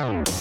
[0.00, 0.32] Let's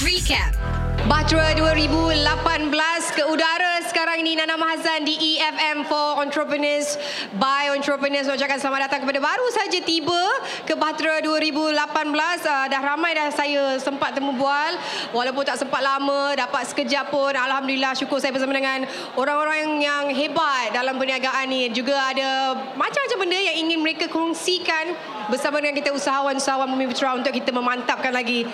[0.00, 0.56] recap.
[1.04, 3.73] Bahtera 2018 ke udara
[4.04, 7.00] sekarang ini Nana Mahazan di EFM for Entrepreneurs
[7.40, 8.28] by Entrepreneurs.
[8.28, 10.22] Ucapkan selamat datang kepada baru saja tiba
[10.68, 14.76] ke Bahtera 2018 uh, dah ramai dah saya sempat temu bual.
[15.16, 17.32] Walaupun tak sempat lama dapat sekejap pun.
[17.32, 18.84] Alhamdulillah syukur saya bersama dengan
[19.16, 21.72] orang-orang yang, hebat dalam perniagaan ni.
[21.72, 24.92] Juga ada macam-macam benda yang ingin mereka kongsikan
[25.32, 28.44] bersama dengan kita usahawan-usahawan Bumi Putra untuk kita memantapkan lagi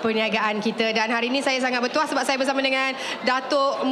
[0.00, 0.92] perniagaan kita.
[0.94, 2.94] Dan hari ini saya sangat bertuah sebab saya bersama dengan
[3.26, 3.82] Datuk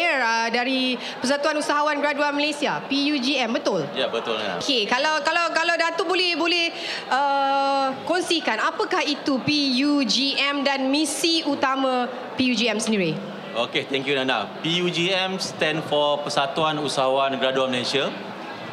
[0.00, 4.56] Muzamir uh, dari Persatuan Usahawan Graduan Malaysia PUGM betul Ya betul ya.
[4.56, 6.72] Okey kalau kalau kalau Datuk boleh boleh
[7.12, 12.08] uh, kongsikan apakah itu PUGM dan misi utama
[12.40, 13.12] PUGM sendiri
[13.50, 14.46] Okay, thank you Nana.
[14.62, 18.06] PUGM stand for Persatuan Usahawan Graduan Malaysia.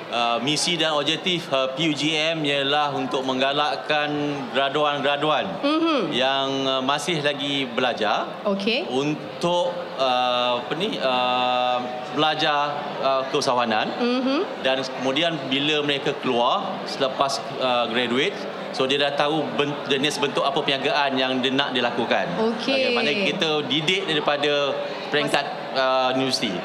[0.07, 6.15] Uh, misi dan objektif uh, PUGM ialah untuk menggalakkan graduan-graduan mm-hmm.
[6.15, 11.83] yang uh, masih lagi belajar Okey untuk uh, apa ni uh,
[12.15, 12.71] belajar
[13.03, 14.63] uh, keusahawanan Mhm.
[14.63, 18.33] dan kemudian bila mereka keluar selepas uh, graduate
[18.71, 19.43] so dia dah tahu
[19.91, 22.31] jenis bentuk apa perniagaan yang dia nak dilakukan.
[22.55, 22.95] Okey.
[22.95, 24.71] Maknanya kita didik daripada
[25.11, 26.55] peringkat uh, universiti.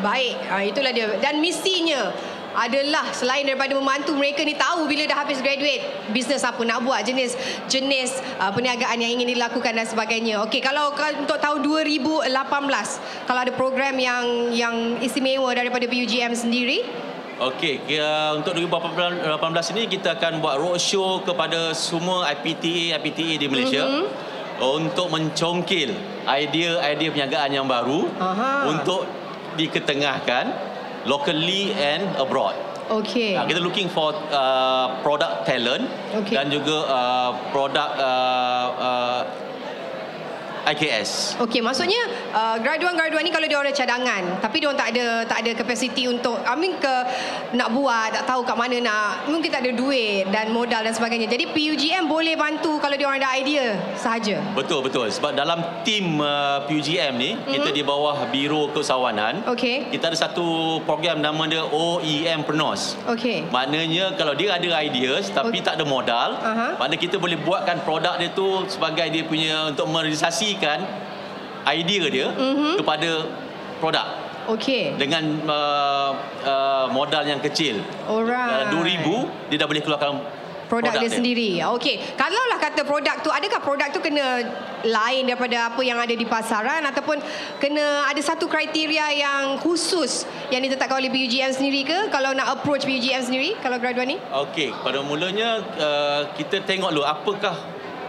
[0.00, 1.08] Baik, ha, itulah dia.
[1.20, 2.12] Dan misinya
[2.56, 7.04] adalah selain daripada membantu mereka ni tahu bila dah habis graduate bisnes apa nak buat
[7.04, 7.36] jenis
[7.68, 10.40] jenis uh, perniagaan yang ingin dilakukan dan sebagainya.
[10.48, 12.32] Okey, kalau, kalau untuk tahun 2018
[13.28, 16.80] kalau ada program yang yang istimewa daripada PUGM sendiri
[17.36, 17.84] Okey,
[18.32, 19.28] untuk 2018
[19.76, 23.84] ini kita akan buat roadshow kepada semua IPTA IPTA di Malaysia.
[23.84, 24.04] Mhm.
[24.56, 25.92] Untuk mencongkil
[26.24, 28.72] idea-idea perniagaan yang baru Aha.
[28.72, 29.04] untuk
[29.60, 30.48] diketengahkan
[31.06, 32.54] locally and abroad.
[32.90, 33.34] Okey.
[33.34, 36.38] Uh, kita looking for uh, product talent Okey.
[36.38, 39.20] dan juga uh, product uh, uh,
[40.66, 41.38] IKS.
[41.38, 41.98] Okey, maksudnya
[42.34, 45.50] uh, graduan-graduan ni kalau dia orang ada cadangan, tapi dia orang tak ada tak ada
[45.54, 46.94] capacity untuk I mean ke
[47.54, 51.30] nak buat, tak tahu kat mana nak, mungkin tak ada duit dan modal dan sebagainya.
[51.30, 54.42] Jadi PUGM boleh bantu kalau dia orang ada idea sahaja.
[54.58, 57.54] Betul betul sebab dalam tim uh, PUGM ni mm-hmm.
[57.54, 59.94] kita di bawah Biro Keusahawanan Okey.
[59.94, 62.98] kita ada satu program nama dia OEM Prenos.
[63.06, 63.46] Okey.
[63.54, 65.66] Maknanya kalau dia ada ideas tapi Okey.
[65.66, 66.74] tak ada modal, Aha.
[66.80, 69.86] maknanya kita boleh buatkan produk dia tu sebagai dia punya untuk
[70.56, 70.78] merealisasikan
[71.66, 72.40] idea dia Mhm.
[72.40, 72.74] mm-hmm.
[72.80, 73.10] kepada
[73.82, 74.06] produk
[74.46, 74.94] Okey.
[74.96, 76.10] dengan uh,
[76.46, 77.82] uh, modal yang kecil.
[78.06, 78.70] Alright.
[78.70, 80.12] Uh, 2000 dia dah boleh keluarkan
[80.66, 81.62] Produk, dia, sendiri.
[81.78, 82.18] Okey.
[82.18, 84.42] Kalaulah kata produk tu, adakah produk tu kena
[84.82, 87.22] lain daripada apa yang ada di pasaran ataupun
[87.62, 92.82] kena ada satu kriteria yang khusus yang ditetapkan oleh PUGM sendiri ke kalau nak approach
[92.82, 94.18] PUGM sendiri kalau graduan ni?
[94.18, 97.54] Okey, pada mulanya uh, kita tengok dulu apakah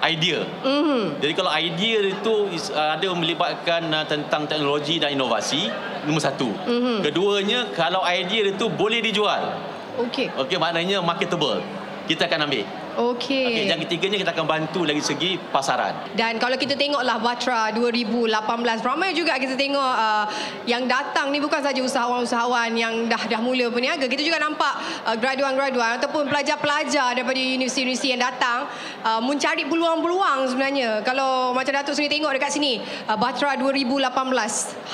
[0.03, 0.46] idea.
[0.63, 1.22] Mhm.
[1.22, 5.69] Jadi kalau idea itu is, uh, ada melibatkan uh, tentang teknologi dan inovasi,
[6.06, 6.50] nombor satu.
[6.66, 7.06] Mhm.
[7.06, 9.57] Keduanya, kalau idea itu boleh dijual.
[9.97, 10.30] Okey.
[10.38, 11.62] Okey, maknanya marketable.
[12.06, 12.63] Kita akan ambil.
[12.97, 13.46] Okey.
[13.46, 16.09] Okey, yang ketiganya kita akan bantu dari segi pasaran.
[16.18, 18.34] Dan kalau kita tengoklah Batra 2018
[18.81, 20.25] ramai juga kita tengok uh,
[20.66, 24.09] yang datang ni bukan saja usahawan-usahawan yang dah dah mula berniaga.
[24.09, 24.74] Kita juga nampak
[25.06, 28.66] uh, graduan-graduan ataupun pelajar-pelajar daripada universiti-universiti yang datang
[29.06, 31.06] uh, mencari peluang-peluang sebenarnya.
[31.06, 34.09] Kalau macam Datuk sendiri tengok dekat sini uh, Batra 2018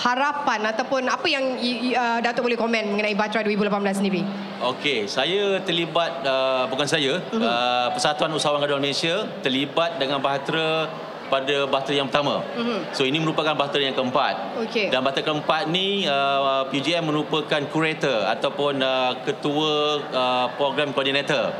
[0.03, 1.55] harapan ataupun apa yang
[1.95, 4.23] uh, Datuk boleh komen mengenai Batra 2018 sendiri.
[4.63, 7.43] Okey, saya terlibat uh, bukan saya, Mhm.
[7.43, 10.87] uh, Persatuan Usahawan Graduan Malaysia terlibat dengan bahtera
[11.27, 12.39] pada bahtera yang pertama.
[12.55, 12.95] Mhm.
[12.95, 14.63] So ini merupakan bahtera yang keempat.
[14.63, 14.87] Okey.
[14.87, 19.71] Dan bahtera keempat ni uh, PGM merupakan curator ataupun uh, ketua
[20.13, 21.51] uh, program koordinator.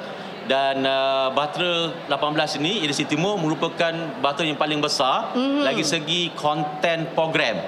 [0.44, 5.60] Dan uh, bahtera 18 ini Edisi Timur merupakan bahtera yang paling besar Mhm.
[5.60, 7.60] lagi segi konten program.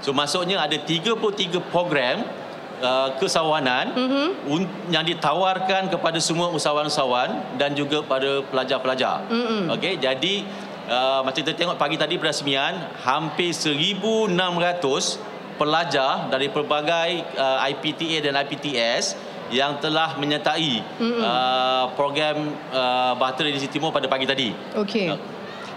[0.00, 2.24] So maksudnya ada 33 program
[2.82, 4.26] uh, kesawanan Mhm.
[4.46, 9.24] un- yang ditawarkan kepada semua usahawan-usahawan dan juga pada pelajar-pelajar.
[9.26, 9.70] Mm-mm.
[9.70, 10.34] Okey, jadi
[10.86, 15.18] uh, macam kita tengok pagi tadi perasmian hampir 1600
[15.54, 19.14] pelajar dari pelbagai uh, IPTA dan IPTS
[19.52, 22.36] yang telah menyertai uh, program
[22.72, 24.48] uh, Bahtera di Timur pada pagi tadi.
[24.74, 25.12] Okey.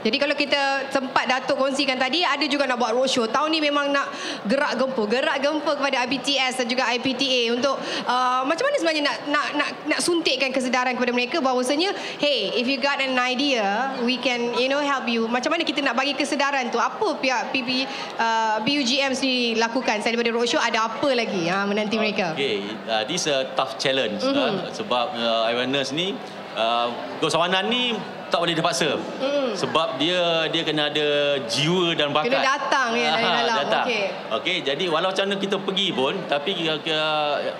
[0.06, 3.26] Jadi kalau kita sempat Datuk kongsikan tadi ada juga nak buat roadshow.
[3.26, 4.06] Tahun ni memang nak
[4.46, 7.74] gerak gempur, gerak gempur kepada IBTS dan juga IPTA untuk
[8.06, 11.90] uh, macam mana sebenarnya nak nak nak nak suntikkan kesedaran kepada mereka bahawasanya
[12.22, 15.26] hey, if you got an idea, we can you know help you.
[15.26, 16.78] Macam mana kita nak bagi kesedaran tu?
[16.78, 17.90] Apa pihak PP
[18.22, 22.38] uh, BUGM ni lakukan selain daripada roadshow ada apa lagi ha, menanti mereka?
[22.38, 24.38] Okay, uh, this a tough challenge mm-hmm.
[24.38, 26.14] uh, sebab uh, awareness ni
[26.54, 27.98] uh, keusahawanan ni
[28.36, 29.00] tak boleh dipaksa.
[29.00, 29.56] Mm.
[29.56, 30.20] Sebab dia
[30.52, 32.28] dia kena ada jiwa dan bakat.
[32.28, 33.56] Kena datang ya dari Ah, dalam.
[33.64, 33.86] Datang.
[33.88, 34.06] Okey.
[34.36, 36.52] Okey, jadi walau macam mana kita pergi pun tapi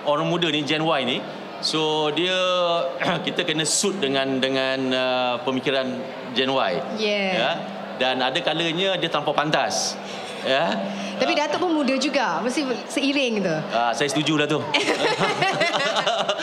[0.04, 1.18] orang muda ni Gen Y ni
[1.64, 2.36] so dia
[3.26, 5.88] kita kena suit dengan dengan uh, pemikiran
[6.36, 6.72] Gen Y.
[7.00, 7.32] Yeah.
[7.32, 7.50] Ya.
[7.96, 9.96] Dan ada kalanya dia terlampau pantas.
[10.44, 10.76] Ya.
[11.16, 12.44] Tapi Datuk pun muda juga.
[12.44, 13.56] Mesti seiring tu.
[13.72, 14.60] Uh, saya setuju lah tu.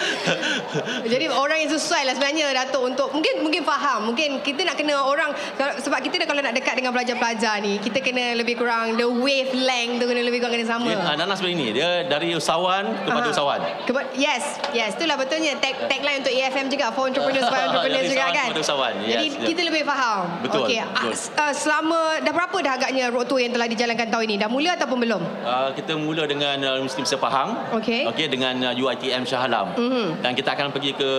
[1.14, 4.12] Jadi orang yang sesuai lah sebenarnya Datuk untuk mungkin mungkin faham.
[4.12, 8.00] Mungkin kita nak kena orang sebab kita dah kalau nak dekat dengan pelajar-pelajar ni, kita
[8.00, 10.90] kena lebih kurang the wavelength tu kena lebih kurang kena sama.
[10.90, 13.34] Dia, uh, Nana sebenarnya ni, dia dari usahawan kepada Aha.
[13.34, 13.60] usahawan.
[13.84, 18.14] Keba- yes, yes, itulah betulnya tag tagline untuk EFM juga for entrepreneurs by entrepreneurs Dari
[18.14, 18.50] juga kan.
[18.56, 18.94] usahawan.
[19.04, 19.48] Yes, Jadi yeah.
[19.50, 20.22] kita lebih faham.
[20.46, 21.14] Betul, Okey, betul.
[21.36, 24.36] uh, selama dah berapa dah agaknya road tour yang telah dijalankan tahun ini?
[24.40, 25.22] Dah mula ataupun belum?
[25.44, 27.50] Uh, kita mula dengan uh, Muslim Sepahang.
[27.76, 28.08] Okey.
[28.10, 29.74] Okey dengan uh, UiTM Shah Alam.
[29.76, 30.24] Mhm.
[30.24, 31.12] Dan kita akan pergi ke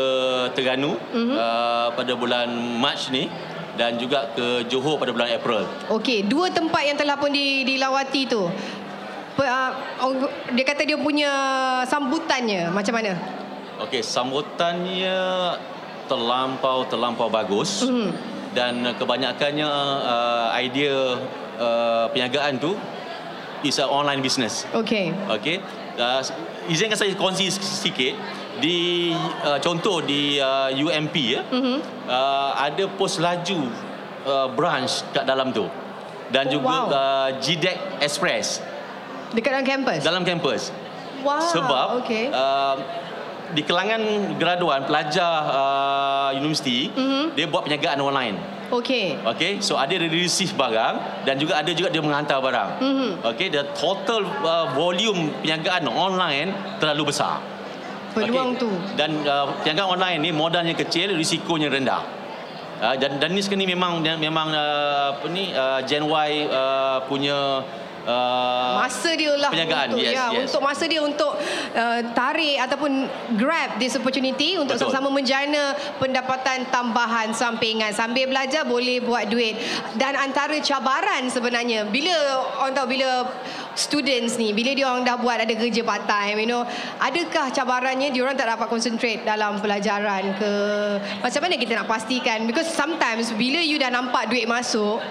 [0.53, 1.35] Terengganu Mhm.
[1.35, 2.47] uh, pada bulan
[2.79, 3.27] Mac ni
[3.75, 5.67] dan juga ke Johor pada bulan April.
[5.91, 8.47] Okey, dua tempat yang telah pun di, dilawati tu.
[9.35, 9.71] Pe, uh,
[10.51, 11.31] dia kata dia punya
[11.85, 13.19] sambutannya macam mana?
[13.83, 15.19] Okey, sambutannya
[16.05, 18.09] terlampau terlampau bagus Mhm.
[18.55, 19.67] dan kebanyakannya
[20.01, 21.19] uh, idea
[21.57, 22.79] uh, perniagaan tu
[23.63, 24.69] is a online business.
[24.71, 25.11] Okey.
[25.27, 25.59] Okey.
[25.95, 26.23] Uh,
[26.67, 28.15] izinkan saya kongsi sikit
[28.59, 29.11] di
[29.43, 31.43] uh, contoh di uh, UMP ya.
[31.49, 31.77] Mhm.
[32.05, 33.71] Uh, ada pos laju
[34.23, 35.67] uh, branch kat dalam tu.
[36.25, 36.87] Dan Oh, juga wow.
[36.89, 38.59] uh, GDEC Express
[39.31, 40.01] Dekat dalam kampus?
[40.03, 40.63] dalam kampus.
[41.21, 41.41] Wow.
[41.43, 42.25] Sebab okey.
[42.29, 42.77] uh,
[43.53, 44.01] di kalangan
[44.35, 47.35] graduan pelajar uh, universiti Mhm.
[47.35, 48.37] dia buat perniagaan online.
[48.73, 49.21] Okey.
[49.23, 52.71] Okey, so ada dia receive barang dan juga ada juga dia menghantar barang.
[52.81, 53.09] Mhm.
[53.23, 56.51] Okey, the total uh, volume perniagaan online
[56.81, 57.39] terlalu besar.
[58.15, 58.63] Peluang Okey.
[58.63, 58.71] tu.
[58.95, 62.03] Dan uh, perniagaan online ni modalnya kecil, risikonya rendah.
[62.79, 67.03] Uh, dan dan ni sekarang ni memang memang uh, apa ni uh, Gen Y uh,
[67.07, 67.63] punya
[68.07, 70.41] uh, Masa dia lah perniagaan, untuk, yes, ya, yes.
[70.49, 71.33] untuk masa dia untuk
[71.75, 72.93] uh, tarik ataupun
[73.37, 74.93] grab this opportunity untuk Betul.
[74.93, 79.57] sama-sama menjana pendapatan tambahan sampingan sambil belajar boleh buat duit.
[79.97, 82.15] Dan antara cabaran sebenarnya bila
[82.61, 83.29] orang tahu bila
[83.75, 86.63] students ni bila dia orang dah buat ada kerja part time you know
[87.03, 90.53] adakah cabarannya dia orang tak dapat concentrate dalam pelajaran ke?
[91.21, 92.47] Macam mana kita nak pastikan?
[92.47, 95.03] Because sometimes bila you dah nampak duit masuk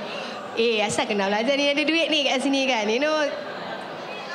[0.58, 3.16] eh asal kena belajar ni ada duit ni kat sini kan you know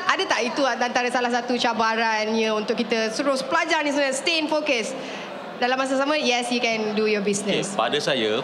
[0.09, 4.49] ada tak itu antara salah satu cabarannya untuk kita terus pelajar ni sebenarnya stay in
[4.49, 4.97] focus
[5.61, 8.41] dalam masa sama yes you can do your Okay, business pada saya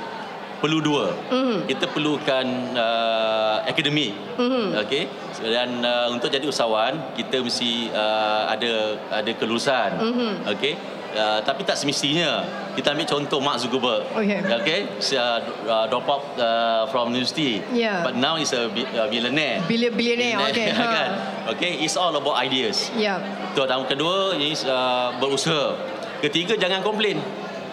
[0.65, 1.13] perlu dua.
[1.29, 1.69] Mhm.
[1.69, 4.17] Kita perlukan uh, akademik.
[4.41, 4.81] Mhm.
[4.81, 5.05] Okey.
[5.45, 10.01] Dan uh, untuk jadi usahawan kita mesti uh, ada ada kelulusan.
[10.01, 10.31] Mhm.
[10.57, 10.73] Okey.
[11.15, 12.43] Uh, tapi tak semestinya.
[12.75, 14.03] Kita ambil contoh Mark Zuckerberg.
[14.11, 14.43] Okay.
[14.43, 14.79] Okay.
[14.99, 17.63] Dia uh, drop out uh, from university.
[17.71, 18.03] Yeah.
[18.03, 19.63] But now he's a, bi- a billionaire.
[19.65, 20.75] Bila billionaire, okay.
[20.75, 21.11] Kan?
[21.55, 22.91] Okay, it's all about ideas.
[22.99, 23.23] ya
[23.55, 25.79] Itu dan kedua is uh, berusaha.
[26.19, 27.23] Ketiga jangan komplain.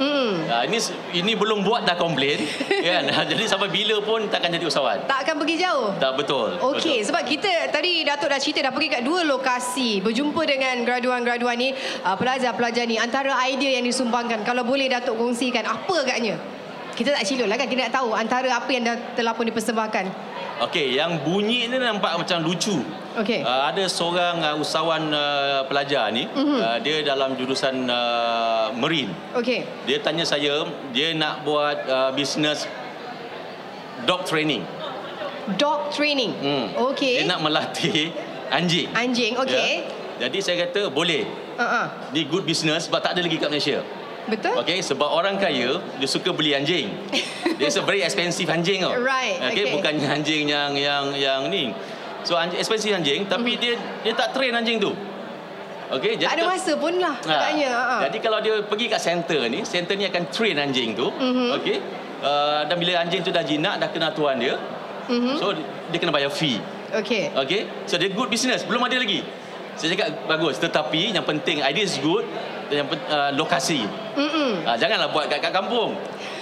[0.01, 0.49] Hmm.
[0.49, 0.77] Uh, ini
[1.13, 2.41] ini belum buat dah komplain
[2.89, 3.05] kan.
[3.31, 5.05] Jadi sampai bila pun takkan jadi usahawan.
[5.05, 6.57] tak akan pergi jauh Tak betul.
[6.73, 11.55] Okey, sebab kita tadi Datuk dah cerita dah pergi kat dua lokasi berjumpa dengan graduan-graduan
[11.55, 11.69] ni,
[12.01, 14.41] uh, pelajar-pelajar ni antara idea yang disumbangkan.
[14.41, 16.41] Kalau boleh Datuk kongsikan apa agaknya?
[16.91, 20.05] Kita tak silap lah kan kita nak tahu antara apa yang dah telah pun dipersembahkan.
[20.67, 22.83] Okey, yang bunyi ni nampak macam lucu.
[23.19, 23.43] Okey.
[23.43, 26.57] Uh, ada seorang uh, usahawan uh, pelajar ni, Mhm.
[26.59, 29.11] uh, dia dalam jurusan uh, marine.
[29.35, 29.67] Okey.
[29.83, 30.63] Dia tanya saya,
[30.95, 32.63] dia nak buat uh, bisnes
[34.07, 34.63] dog training.
[35.59, 36.31] Dog training.
[36.39, 36.65] Hmm.
[36.93, 37.19] Okey.
[37.19, 38.15] Dia nak melatih
[38.47, 38.87] anjing.
[38.93, 39.83] Anjing, okey.
[39.83, 40.27] Ya.
[40.27, 41.25] Jadi saya kata boleh.
[41.57, 42.13] Uh-uh.
[42.13, 43.81] Ni good business sebab tak ada lagi kat Malaysia.
[44.29, 44.53] Betul?
[44.61, 46.93] Okay, sebab orang kaya dia suka beli anjing.
[47.61, 48.97] Dia very expensive anjing tau.
[48.97, 49.73] Right, Okay, okay.
[49.77, 51.69] bukannya anjing yang yang yang ni.
[52.21, 54.93] So anjing expensive anjing tapi dia dia tak train anjing tu.
[55.91, 57.67] Okay, Tak ada masa pun lah Ha, agaknya.
[57.75, 58.01] Uh-uh.
[58.07, 61.11] Jadi kalau dia pergi kat center ni, center ni akan train anjing tu.
[61.11, 61.59] Mhm.
[61.59, 61.83] Okay.
[62.23, 64.55] Uh, dan bila anjing tu dah jinak, dah kenal tuan dia,
[65.11, 65.35] Mhm.
[65.35, 65.51] so
[65.91, 66.63] dia kena bayar fee.
[66.95, 67.35] Okey.
[67.35, 67.61] Okay,
[67.91, 68.63] so dia good business.
[68.63, 69.19] Belum ada lagi.
[69.75, 70.55] Saya cakap bagus.
[70.59, 72.23] Tetapi yang penting idea is good
[72.71, 73.83] dan yang uh, lokasi.
[74.15, 74.63] Mm-mm.
[74.63, 75.95] Uh, janganlah buat kat, kat kampung.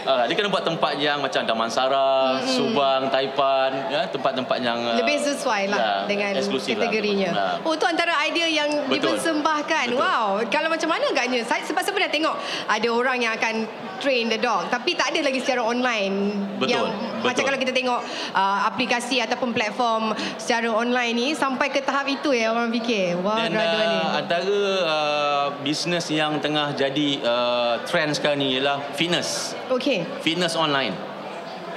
[0.10, 2.50] Uh, dia kena buat tempat yang macam Damansara, mm-hmm.
[2.50, 7.30] Subang, Taipan, ya, tempat-tempat yang uh, Lebih sesuai lah ya, dengan eksklusif kategorinya.
[7.30, 7.54] Lah.
[7.62, 9.14] Oh, tu antara idea yang Betul.
[9.14, 9.86] dipersembahkan.
[9.94, 10.02] Betul.
[10.02, 11.46] Wow, kalau macam mana agaknya?
[11.46, 12.36] Saya sebab saya pernah tengok
[12.66, 16.88] ada orang yang akan train the dog tapi tak ada lagi secara online Betul, yang
[16.88, 17.28] betul.
[17.28, 18.02] macam kalau kita tengok
[18.32, 23.44] uh, aplikasi ataupun platform secara online ni sampai ke tahap itu ya orang fikir wah
[23.44, 28.80] Dan graduan ni uh, antara uh, bisnes yang tengah jadi uh, trend sekarang ni ialah
[28.96, 29.54] fitness.
[29.70, 30.94] okey Fitness online.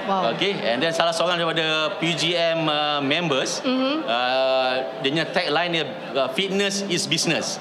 [0.03, 4.03] wow Okay, and then salah seorang daripada PGM uh, members, mm-hmm.
[4.03, 7.59] uh, dia punya tagline dia uh, fitness is business.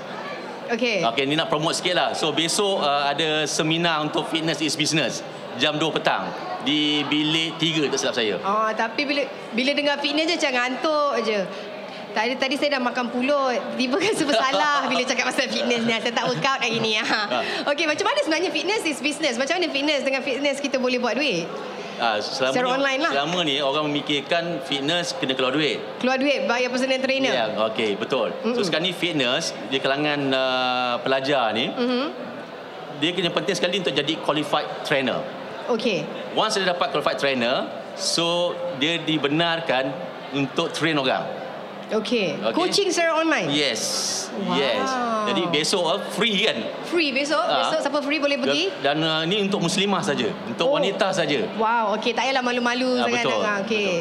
[0.72, 2.08] okey Okay, ni nak promote sikit lah.
[2.18, 5.22] So besok uh, ada seminar untuk fitness is business
[5.60, 8.34] jam 2 petang di bilik 3 tak silap saya.
[8.40, 11.38] Oh, tapi bila bila dengar fitness je macam ngantuk je.
[12.12, 13.58] Tadi tadi saya dah makan pulut.
[13.80, 15.92] Tiba kan serba salah bila cakap pasal fitness ni.
[15.96, 17.00] Saya tak workout hari ni.
[17.00, 17.20] Ha.
[17.72, 19.40] Okey, macam mana sebenarnya fitness is business?
[19.40, 21.48] Macam mana fitness dengan fitness kita boleh buat duit?
[22.00, 23.12] Ah, selama Secara ni, online lah.
[23.12, 25.78] Selama ni orang memikirkan fitness kena keluar duit.
[26.00, 27.32] Keluar duit bayar personal trainer.
[27.32, 28.32] Ya, okey, betul.
[28.32, 28.54] Mm-hmm.
[28.56, 32.06] So sekarang ni fitness di kalangan uh, pelajar ni, mm-hmm.
[32.98, 35.20] dia kena penting sekali untuk jadi qualified trainer.
[35.68, 36.02] Okey.
[36.32, 39.92] Once dia dapat qualified trainer, so dia dibenarkan
[40.32, 41.41] untuk train orang.
[41.92, 42.40] Okey.
[42.40, 42.54] Okey.
[42.54, 43.52] Coaching secara online.
[43.52, 43.80] Yes.
[44.32, 44.56] Wow.
[44.56, 44.88] Yes.
[45.28, 46.56] Jadi besok uh, free kan?
[46.88, 47.38] Free besok.
[47.38, 47.68] Ah.
[47.68, 48.72] Besok siapa free boleh pergi?
[48.80, 50.80] Dan uh, ni untuk muslimah saja, untuk Oh.
[50.80, 51.44] wanita saja.
[51.54, 52.16] Wow, okey.
[52.16, 53.24] Tak payahlah malu-malu Ah, sangat.
[53.24, 53.40] betul.
[53.42, 53.92] Ah, Okey.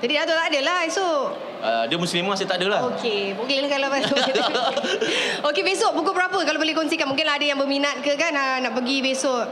[0.00, 1.24] Jadi Dato' tak ada lah esok.
[1.60, 2.80] Uh, dia muslimah saya tak ada lah.
[2.88, 3.88] Okey, boleh lah kalau
[5.52, 7.04] Okey, besok pukul berapa kalau boleh kongsikan?
[7.04, 9.44] Mungkin ada yang berminat ke kan ha, nak pergi besok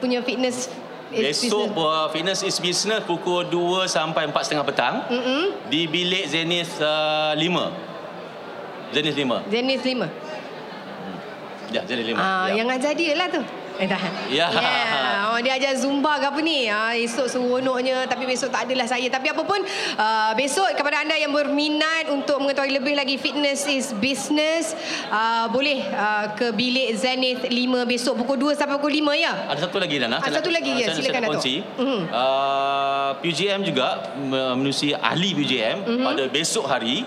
[0.00, 0.72] punya fitness
[1.06, 5.54] Besok uh, Fitness is Business pukul 2 sampai 4.30 petang Mm-mm.
[5.70, 8.90] di bilik Zenith uh, 5.
[8.90, 9.46] Zenith 5.
[9.46, 11.70] Zenith 5.
[11.70, 12.18] Ya, Zenith 5.
[12.18, 12.58] Ah, ya.
[12.62, 13.42] yang ajar dia lah tu.
[13.76, 14.00] Eh dah.
[14.32, 14.48] Ya.
[14.48, 15.32] Yeah.
[15.36, 16.64] Oh, dia ajar Zumba ke apa ni?
[16.64, 19.04] Ah, esok seronoknya tapi besok tak adalah saya.
[19.12, 19.60] Tapi apa pun
[20.00, 24.72] uh, besok kepada anda yang berminat untuk mengetahui lebih lagi fitness is business
[25.12, 27.52] uh, boleh uh, ke bilik Zenith 5
[27.84, 29.32] besok pukul 2 sampai pukul 5 ya.
[29.52, 30.16] Ada satu lagi Nana.
[30.16, 31.44] Ah, Saya satu lagi, ya, silakan, Dato'.
[31.44, 36.04] Uh, PUGM juga menerusi ahli PUGM Mhm.
[36.04, 37.04] pada besok hari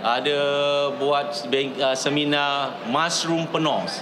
[0.00, 0.38] ada
[0.96, 4.00] buat uh, seminar mushroom penors.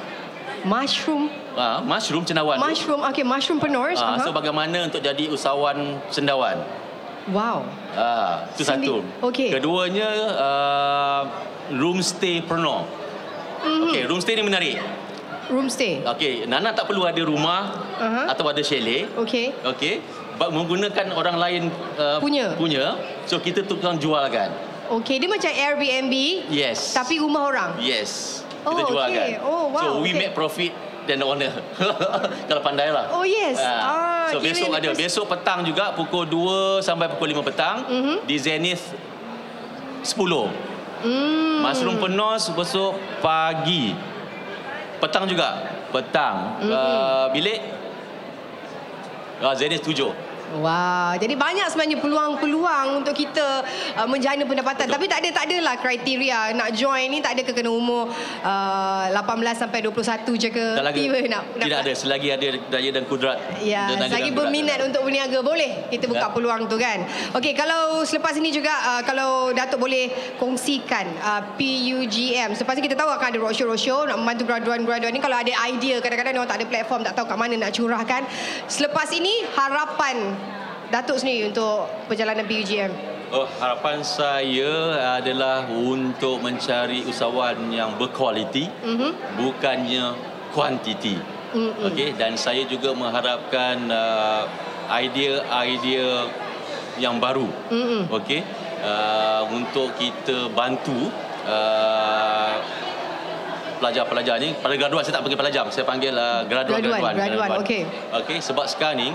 [0.69, 2.55] Mushroom Uh, mushroom cendawan.
[2.55, 2.63] tu.
[2.63, 3.99] Mushroom, okay, mushroompreneurs.
[3.99, 4.23] Ah, aha.
[4.23, 6.63] so bagaimana untuk jadi usahawan cendawan?
[7.29, 7.61] wow.
[7.93, 9.03] Ah, itu Sendi- satu.
[9.27, 9.51] okey.
[9.51, 10.09] Keduanya
[10.39, 11.23] uh,
[11.73, 12.87] room stay preneur.
[13.59, 13.85] Mm-hmm.
[13.85, 14.79] Okey, room stay ni menarik.
[15.51, 15.99] Room stay.
[16.07, 18.31] Okey, Nana tak perlu ada rumah Aha.
[18.31, 19.11] atau ada chalet.
[19.19, 19.51] Okay.
[19.67, 19.99] Okey,
[20.37, 21.63] ba- menggunakan orang lain
[21.97, 22.55] uh, Punya.
[22.55, 22.95] punya.
[23.27, 24.55] So kita tukang jualkan.
[24.89, 26.15] Okay, dia macam Airbnb.
[26.49, 26.95] Yes.
[26.95, 27.71] Tapi rumah orang.
[27.83, 28.41] yes.
[28.69, 29.17] Oh, kita jualkan.
[29.19, 29.31] okey.
[29.41, 30.21] Oh, wow, So we okey.
[30.21, 30.73] make profit
[31.05, 31.49] than the owner.
[32.49, 33.09] Kalau pandai lah.
[33.11, 33.57] Oh, yes.
[33.57, 34.89] Ah, so besok ada.
[34.89, 38.15] pers- Besok petang juga pukul 2 sampai pukul 5 petang Mhm.
[38.23, 38.85] di Zenith
[40.03, 40.53] 10.
[40.99, 41.63] Hmm.
[41.63, 43.95] Mushroom penos besok pagi.
[44.99, 45.65] Petang juga.
[45.89, 46.59] Petang.
[46.59, 46.69] Mhm.
[46.69, 47.59] Uh, bilik
[49.41, 50.13] uh, Zenith 7.
[50.57, 53.61] Wah, jadi banyak sebenarnya peluang-peluang untuk kita
[54.01, 54.89] uh, menjana pendapatan.
[54.89, 54.97] Betul.
[54.97, 58.09] Tapi tak ada tak adalah kriteria nak join ni tak ada ke kena umur
[58.41, 59.21] uh, 18
[59.61, 60.67] sampai 21 je ke.
[60.81, 61.05] Tak lagi.
[61.05, 63.39] Tiba nak, nak Tidak ada selagi ada daya dan kudrat.
[63.61, 64.33] Ya, dan kudrat.
[64.33, 66.35] berminat untuk berniaga boleh kita buka Ya.
[66.35, 67.05] peluang tu kan.
[67.37, 72.57] Okey, kalau selepas ini juga uh, kalau Datuk boleh kongsikan uh, PUGM.
[72.57, 76.01] Selepas ni kita tahu akan ada roadshow roadshow nak membantu graduan-graduan ni kalau ada idea
[76.01, 78.23] kadang-kadang orang tak ada platform tak tahu kat mana nak curahkan.
[78.67, 80.38] Selepas ini harapan
[80.89, 82.93] Datuk sendiri untuk perjalanan PUGM.
[83.29, 89.37] Oh, harapan saya adalah untuk mencari usahawan yang berkualiti, Mhm.
[89.37, 90.17] bukannya
[90.57, 91.21] kuantiti.
[91.53, 91.93] Mm-mm.
[91.93, 94.49] Okey, dan saya juga mengharapkan uh,
[94.89, 96.29] idea-idea
[96.97, 97.49] yang baru.
[97.69, 98.09] Mm-mm.
[98.09, 98.41] Okey,
[98.81, 101.13] uh, untuk kita bantu
[101.45, 102.53] uh,
[103.79, 107.83] pelajar-pelajar ni pada graduan saya tak panggil pelajar saya panggil uh, graduan Graduan, graduan, okey.
[108.11, 109.09] okey sebab sekarang ni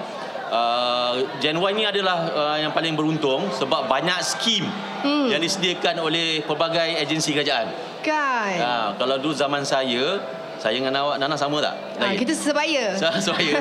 [0.45, 4.65] uh, Gen Y ni adalah uh, yang paling beruntung sebab banyak skim
[5.03, 5.27] Hmm.
[5.27, 7.67] yang disediakan oleh pelbagai agensi kerajaan
[7.99, 8.55] Kan?
[8.55, 10.15] uh, kalau dulu zaman saya
[10.55, 11.75] saya dengan awak Nana sama tak?
[11.99, 12.95] Ha, kita sebaya.
[12.95, 13.51] Sa- saya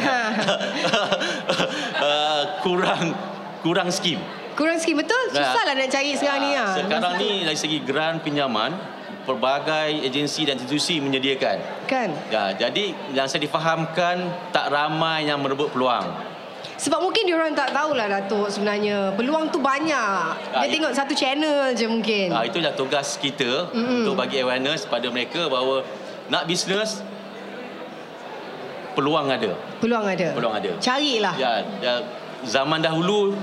[1.98, 3.10] uh, kurang
[3.60, 4.22] kurang skim
[4.52, 5.32] Kurang skim betul?
[5.32, 6.52] Susahlah nak cari sekarang ni.
[6.52, 6.76] Ha.
[6.76, 8.76] Sekarang ni dari segi geran pinjaman
[9.24, 11.88] pelbagai agensi dan institusi menyediakan.
[11.88, 12.12] Kan?
[12.28, 16.04] Ya, jadi yang saya difahamkan tak ramai yang merebut peluang.
[16.82, 19.14] Sebab mungkin diorang tak tahulah Datuk sebenarnya.
[19.14, 20.22] Peluang tu banyak.
[20.50, 22.34] Dia Ah, tengok satu channel je mungkin.
[22.34, 24.02] Ah, itulah tugas kita Mm-mm.
[24.02, 25.86] untuk bagi awareness pada mereka bahawa
[26.26, 26.98] nak bisnes
[28.98, 29.54] peluang ada.
[29.78, 30.28] Peluang ada.
[30.34, 30.70] Peluang ada.
[30.82, 31.34] Carilah.
[31.38, 31.94] Ya, ya
[32.42, 33.38] zaman dahulu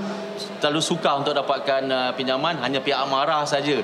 [0.60, 3.80] terlalu suka untuk dapatkan uh, pinjaman hanya pihak amarah saja.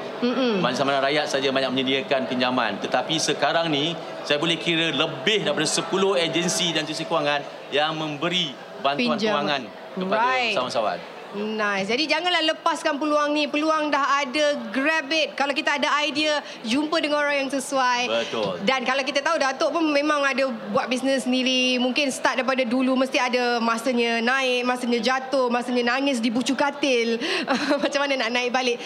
[0.60, 2.76] Mana mana rakyat saja banyak menyediakan pinjaman.
[2.84, 3.96] Tetapi sekarang ni
[4.28, 5.88] saya boleh kira lebih daripada 10
[6.20, 7.40] agensi dan institusi kewangan
[7.72, 8.52] yang memberi
[8.86, 9.34] bantuan Pinjam.
[9.34, 9.62] kewangan
[9.98, 10.54] kepada Right.
[10.54, 11.00] usahawan.
[11.36, 11.92] Nice.
[11.92, 13.44] Jadi janganlah lepaskan peluang ni.
[13.51, 15.36] Peluang dah ada, grab it.
[15.36, 18.08] Kalau kita ada idea, jumpa dengan orang yang sesuai.
[18.08, 18.63] Betul.
[18.63, 21.75] Dan kalau kita tahu Datuk pun memang ada buat bisnes sendiri.
[21.75, 27.20] Mungkin start daripada dulu mesti ada masanya naik, masanya jatuh, masanya nangis di bucu katil.
[27.84, 28.80] Macam mana nak naik balik.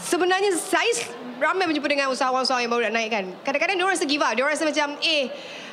[0.00, 0.88] Sebenarnya saya
[1.36, 3.24] ramai berjumpa dengan usahawan-usahawan yang baru nak naik kan.
[3.44, 4.32] Kadang-kadang diorang rasa give up.
[4.32, 5.28] Diorang rasa macam eh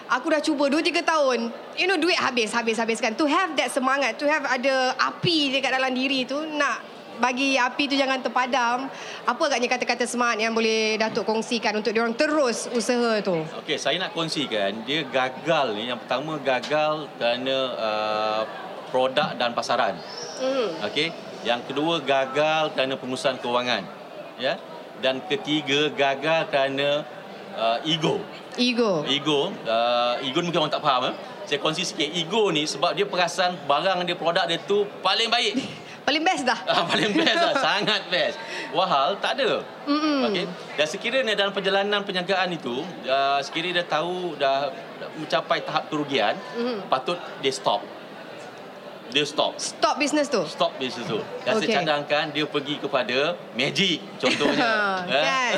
[0.09, 1.39] Aku dah cuba 2-3 tahun
[1.77, 5.69] You know duit habis Habis-habis kan To have that semangat To have ada api dekat
[5.69, 8.87] dalam diri tu Nak bagi api tu jangan terpadam
[9.27, 13.99] Apa agaknya kata-kata semangat Yang boleh Datuk kongsikan Untuk diorang terus usaha tu Okey, saya
[13.99, 15.91] nak kongsikan dia gagal ni.
[15.91, 18.41] Yang pertama gagal kerana uh,
[18.89, 19.99] produk dan pasaran.
[20.39, 20.87] hmm.
[20.89, 21.11] Okey.
[21.43, 23.83] Yang kedua gagal kerana pengurusan kewangan.
[24.39, 24.55] Ya.
[25.03, 27.03] Dan ketiga gagal kerana
[27.55, 28.23] uh, ego.
[28.59, 31.15] Ego Ego, uh, ego mungkin orang tak faham eh.
[31.47, 32.11] Saya kongsi sikit.
[32.11, 35.55] Ego ni sebab dia perasan barang dia produk dia tu paling baik.
[35.99, 37.53] Paling best dah Ah, paling best lah.
[37.69, 38.33] Sangat best.
[38.73, 39.61] Wahal tak ada.
[39.85, 40.25] Mm-mm.
[40.25, 40.49] Okey.
[40.73, 46.33] Dan sekiranya dalam perjalanan penjagaan itu, uh, sekiranya dia tahu dah, dah mencapai tahap kerugian,
[46.57, 46.89] Mhm.
[46.89, 47.13] patut
[47.45, 47.85] dia stop.
[49.09, 49.57] Dia stop.
[49.57, 51.17] Stop business tu Stop bisnes tu.
[51.41, 51.65] Dan Okey.
[51.65, 55.01] saya cadangkan dia pergi kepada magic contohnya.
[55.09, 55.23] Eh?
[55.25, 55.53] Kan?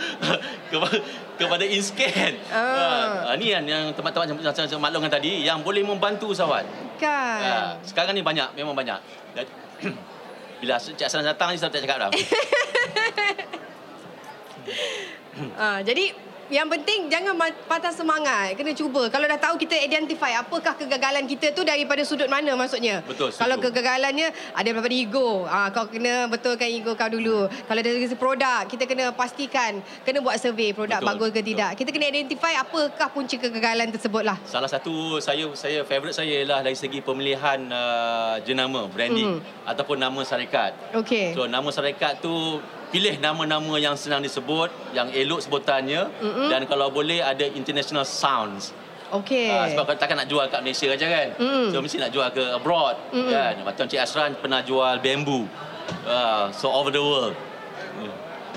[0.74, 0.96] kepada,
[1.38, 2.32] kepada InScan.
[2.50, 3.30] Ah.
[3.30, 6.66] Ah, ni yang, yang teman-teman macam macam maklumkan tadi yang boleh membantu usahawan.
[6.98, 7.54] Kan Ha,
[7.86, 8.98] sekarang ni banyak, memang banyak.
[9.38, 9.46] Dan,
[10.62, 12.10] bila Cik Hasan datang ni saya tak cakap dah.
[15.58, 16.14] Ah, Jadi
[16.48, 17.32] yang penting jangan
[17.64, 18.52] patah semangat.
[18.54, 19.08] Kena cuba.
[19.08, 23.00] Kalau dah tahu kita identify apakah kegagalan kita tu daripada sudut mana maksudnya.
[23.02, 23.40] Betul, setuju.
[23.40, 25.46] Kalau kegagalannya ada daripada ego.
[25.46, 27.46] Ah kau kena betulkan ego kau dulu.
[27.48, 31.48] Kalau dari segi produk, kita kena pastikan kena buat survey produk Betul, bagus ke betul.
[31.52, 31.70] tidak.
[31.74, 34.36] Kita kena identify apakah punca kegagalan tersebut lah.
[34.44, 39.66] Salah satu saya saya favorite saya ialah dari segi pemilihan uh, jenama, branding Mhm.
[39.66, 40.74] ataupun nama syarikat.
[40.94, 41.32] Okey.
[41.32, 42.60] So nama syarikat tu
[42.94, 46.46] pilih nama-nama yang senang disebut, yang elok sebutannya Mm-mm.
[46.46, 48.70] dan kalau boleh ada international sounds.
[49.10, 49.50] Okey.
[49.50, 51.28] Ah, sebab kalau takkan nak jual kat Malaysia aja kan.
[51.42, 51.74] Mm.
[51.74, 53.34] So mesti nak jual ke abroad Mm-mm.
[53.34, 53.54] kan.
[53.66, 55.50] Macam Cik Asran pernah jual bambu.
[56.06, 57.34] Ah, so over the world.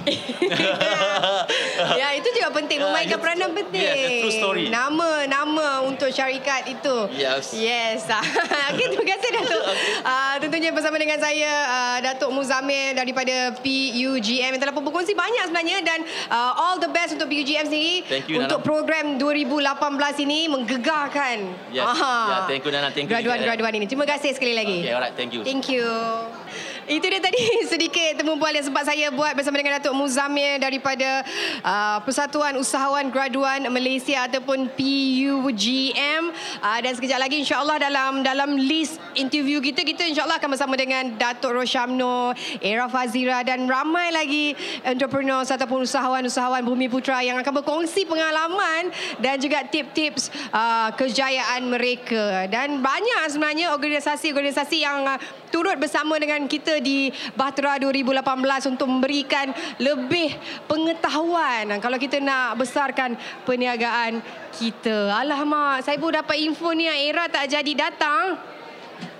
[1.99, 3.23] ya itu juga penting Ah, memainkan yes.
[3.23, 3.81] peranan penting.
[3.81, 4.63] Yes, a true story.
[4.69, 6.95] Nama nama untuk syarikat itu.
[7.13, 7.51] Yes.
[7.51, 8.05] Yes.
[8.73, 9.63] Okey terima kasih Datuk.
[10.07, 15.51] Uh, tentunya bersama dengan saya uh, Datuk Muzamil daripada PUGM yang telah pun berkongsi banyak
[15.51, 15.99] sebenarnya dan
[16.31, 18.67] uh, all the best untuk PUGM sendiri Thank you, untuk Nana.
[18.67, 21.38] program 2018 ini menggegarkan.
[21.75, 21.83] Yes.
[21.91, 22.88] Ya, thank you, Nana.
[22.88, 23.86] Thank you, Graduan-graduan ini.
[23.86, 24.88] Terima kasih sekali lagi.
[24.88, 25.43] Okay, alright, thank you.
[25.43, 26.46] Thank you.
[26.88, 27.41] Itu dia tadi.
[27.72, 31.22] Sedikit temu bual yang sempat saya buat bersama dengan Datuk Muzamil daripada
[31.62, 36.24] uh, Persatuan Usahawan Graduan Malaysia ataupun PUGM
[36.63, 41.20] uh, dan sekejap lagi insyaAllah dalam dalam list interview kita kita insyaAllah akan bersama dengan
[41.20, 42.32] Datuk Roshamno,
[42.63, 44.56] Era Fazira dan ramai lagi
[44.88, 48.89] entrepreneurs ataupun usahawan-usahawan Bumi Putra yang akan berkongsi pengalaman
[49.20, 52.48] dan juga tips-tips uh, kejayaan mereka.
[52.48, 55.20] Dan banyak sebenarnya organisasi-organisasi yang uh,
[55.52, 60.33] turut bersama dengan kita di Bahtera 2018 untuk memberikan lebih
[60.65, 64.23] pengetahuan kalau kita nak besarkan perniagaan
[64.55, 65.13] kita.
[65.13, 68.39] Alamak, saya pun dapat info ni yang Era tak jadi datang.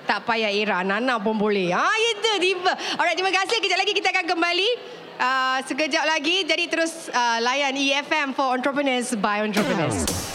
[0.08, 1.76] Tak payah Era, Nana pun boleh.
[1.76, 1.84] Ha,
[2.16, 2.72] itu tiba.
[2.96, 3.60] Alright, terima kasih.
[3.60, 4.70] Kejap lagi kita akan kembali.
[5.18, 10.27] Uh, sekejap lagi, jadi terus uh, layan EFM for Entrepreneurs by Entrepreneurs.